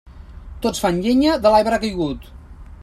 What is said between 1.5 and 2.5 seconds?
l'arbre caigut.